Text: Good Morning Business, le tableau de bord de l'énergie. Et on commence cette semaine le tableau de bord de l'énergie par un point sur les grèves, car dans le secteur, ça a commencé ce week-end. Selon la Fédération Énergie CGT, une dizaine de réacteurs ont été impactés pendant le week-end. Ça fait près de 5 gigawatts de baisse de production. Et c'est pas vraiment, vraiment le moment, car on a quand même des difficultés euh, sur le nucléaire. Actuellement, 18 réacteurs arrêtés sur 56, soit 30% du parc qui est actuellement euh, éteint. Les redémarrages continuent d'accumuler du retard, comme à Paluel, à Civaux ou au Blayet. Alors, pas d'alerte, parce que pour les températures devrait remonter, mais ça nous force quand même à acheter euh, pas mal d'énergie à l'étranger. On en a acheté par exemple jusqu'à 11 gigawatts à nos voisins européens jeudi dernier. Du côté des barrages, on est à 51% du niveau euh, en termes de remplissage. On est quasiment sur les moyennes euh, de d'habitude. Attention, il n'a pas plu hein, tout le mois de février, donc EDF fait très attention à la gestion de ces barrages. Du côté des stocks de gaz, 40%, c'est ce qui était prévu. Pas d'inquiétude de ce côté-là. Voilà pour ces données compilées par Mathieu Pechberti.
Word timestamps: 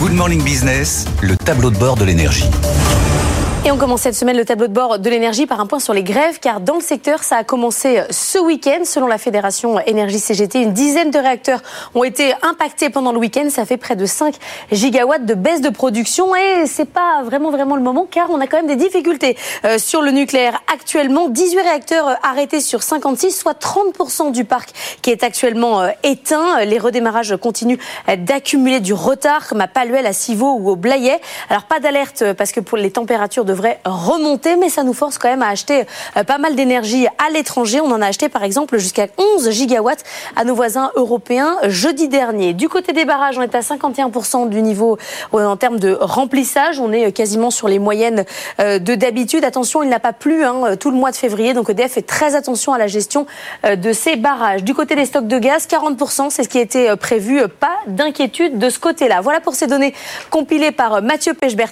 Good 0.00 0.14
Morning 0.14 0.42
Business, 0.42 1.04
le 1.20 1.36
tableau 1.36 1.70
de 1.70 1.76
bord 1.76 1.94
de 1.96 2.06
l'énergie. 2.06 2.48
Et 3.62 3.70
on 3.70 3.76
commence 3.76 4.00
cette 4.00 4.14
semaine 4.14 4.38
le 4.38 4.46
tableau 4.46 4.68
de 4.68 4.72
bord 4.72 4.98
de 4.98 5.10
l'énergie 5.10 5.44
par 5.44 5.60
un 5.60 5.66
point 5.66 5.80
sur 5.80 5.92
les 5.92 6.02
grèves, 6.02 6.38
car 6.40 6.60
dans 6.60 6.76
le 6.76 6.80
secteur, 6.80 7.22
ça 7.22 7.36
a 7.36 7.44
commencé 7.44 8.02
ce 8.08 8.38
week-end. 8.38 8.84
Selon 8.84 9.06
la 9.06 9.18
Fédération 9.18 9.78
Énergie 9.80 10.18
CGT, 10.18 10.62
une 10.62 10.72
dizaine 10.72 11.10
de 11.10 11.18
réacteurs 11.18 11.60
ont 11.94 12.02
été 12.02 12.32
impactés 12.40 12.88
pendant 12.88 13.12
le 13.12 13.18
week-end. 13.18 13.50
Ça 13.50 13.66
fait 13.66 13.76
près 13.76 13.96
de 13.96 14.06
5 14.06 14.34
gigawatts 14.72 15.26
de 15.26 15.34
baisse 15.34 15.60
de 15.60 15.68
production. 15.68 16.34
Et 16.34 16.64
c'est 16.64 16.88
pas 16.88 17.22
vraiment, 17.22 17.50
vraiment 17.50 17.76
le 17.76 17.82
moment, 17.82 18.08
car 18.10 18.30
on 18.30 18.40
a 18.40 18.46
quand 18.46 18.56
même 18.56 18.66
des 18.66 18.76
difficultés 18.76 19.36
euh, 19.66 19.76
sur 19.76 20.00
le 20.00 20.10
nucléaire. 20.10 20.58
Actuellement, 20.72 21.28
18 21.28 21.60
réacteurs 21.60 22.16
arrêtés 22.22 22.62
sur 22.62 22.82
56, 22.82 23.30
soit 23.30 23.60
30% 23.60 24.32
du 24.32 24.46
parc 24.46 24.70
qui 25.02 25.10
est 25.10 25.22
actuellement 25.22 25.82
euh, 25.82 25.90
éteint. 26.02 26.64
Les 26.64 26.78
redémarrages 26.78 27.36
continuent 27.36 27.78
d'accumuler 28.16 28.80
du 28.80 28.94
retard, 28.94 29.48
comme 29.48 29.60
à 29.60 29.68
Paluel, 29.68 30.06
à 30.06 30.14
Civaux 30.14 30.56
ou 30.58 30.70
au 30.70 30.76
Blayet. 30.76 31.20
Alors, 31.50 31.64
pas 31.64 31.78
d'alerte, 31.78 32.32
parce 32.38 32.52
que 32.52 32.60
pour 32.60 32.78
les 32.78 32.90
températures 32.90 33.44
devrait 33.50 33.80
remonter, 33.84 34.56
mais 34.56 34.68
ça 34.68 34.84
nous 34.84 34.92
force 34.92 35.18
quand 35.18 35.28
même 35.28 35.42
à 35.42 35.48
acheter 35.48 35.84
euh, 36.16 36.24
pas 36.24 36.38
mal 36.38 36.54
d'énergie 36.54 37.06
à 37.18 37.30
l'étranger. 37.32 37.80
On 37.80 37.90
en 37.90 38.00
a 38.00 38.06
acheté 38.06 38.28
par 38.28 38.44
exemple 38.44 38.78
jusqu'à 38.78 39.08
11 39.36 39.50
gigawatts 39.50 40.04
à 40.36 40.44
nos 40.44 40.54
voisins 40.54 40.92
européens 40.94 41.56
jeudi 41.64 42.08
dernier. 42.08 42.52
Du 42.52 42.68
côté 42.68 42.92
des 42.92 43.04
barrages, 43.04 43.38
on 43.38 43.42
est 43.42 43.54
à 43.54 43.60
51% 43.60 44.48
du 44.48 44.62
niveau 44.62 44.98
euh, 45.34 45.44
en 45.44 45.56
termes 45.56 45.78
de 45.78 45.96
remplissage. 46.00 46.78
On 46.78 46.92
est 46.92 47.12
quasiment 47.12 47.50
sur 47.50 47.68
les 47.68 47.78
moyennes 47.78 48.24
euh, 48.60 48.78
de 48.78 48.94
d'habitude. 48.94 49.44
Attention, 49.44 49.82
il 49.82 49.88
n'a 49.88 50.00
pas 50.00 50.12
plu 50.12 50.44
hein, 50.44 50.76
tout 50.78 50.90
le 50.90 50.96
mois 50.96 51.10
de 51.10 51.16
février, 51.16 51.54
donc 51.54 51.70
EDF 51.70 51.92
fait 51.92 52.02
très 52.02 52.34
attention 52.34 52.72
à 52.72 52.78
la 52.78 52.86
gestion 52.86 53.26
de 53.64 53.92
ces 53.92 54.16
barrages. 54.16 54.62
Du 54.62 54.74
côté 54.74 54.94
des 54.94 55.06
stocks 55.06 55.26
de 55.26 55.38
gaz, 55.38 55.66
40%, 55.66 56.30
c'est 56.30 56.44
ce 56.44 56.48
qui 56.48 56.58
était 56.58 56.94
prévu. 56.96 57.40
Pas 57.48 57.76
d'inquiétude 57.86 58.58
de 58.58 58.68
ce 58.68 58.78
côté-là. 58.78 59.20
Voilà 59.22 59.40
pour 59.40 59.54
ces 59.54 59.66
données 59.66 59.94
compilées 60.30 60.70
par 60.70 61.02
Mathieu 61.02 61.34
Pechberti. 61.34 61.70